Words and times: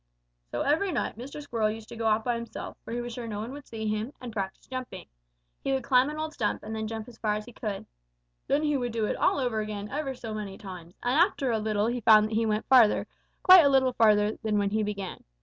"So 0.49 0.61
every 0.61 0.91
night 0.91 1.15
Mr. 1.15 1.43
Squirrel 1.43 1.69
used 1.69 1.87
to 1.89 1.95
go 1.95 2.07
off 2.07 2.23
by 2.23 2.33
himself, 2.33 2.75
where 2.85 2.95
he 2.95 3.03
was 3.03 3.13
sure 3.13 3.27
no 3.27 3.39
one 3.41 3.51
would 3.51 3.67
see 3.67 3.87
him, 3.87 4.13
and 4.19 4.33
practise 4.33 4.65
jumping. 4.65 5.05
He 5.63 5.73
would 5.73 5.83
climb 5.83 6.09
an 6.09 6.17
old 6.17 6.33
stump 6.33 6.63
and 6.63 6.75
then 6.75 6.87
jump 6.87 7.07
as 7.07 7.19
far 7.19 7.35
as 7.35 7.45
he 7.45 7.53
could. 7.53 7.85
Then 8.47 8.63
he 8.63 8.75
would 8.77 8.93
do 8.93 9.05
it 9.05 9.15
all 9.15 9.37
over 9.37 9.59
again 9.59 9.89
ever 9.91 10.15
so 10.15 10.33
many 10.33 10.57
times, 10.57 10.95
and 11.03 11.13
after 11.21 11.51
a 11.51 11.59
little 11.59 11.85
he 11.85 12.01
found 12.01 12.25
that 12.29 12.33
he 12.35 12.47
went 12.47 12.65
farther, 12.65 13.05
quite 13.43 13.63
a 13.63 13.69
little 13.69 13.93
farther, 13.93 14.37
than 14.41 14.57
when 14.57 14.71
he 14.71 14.81
began. 14.81 15.23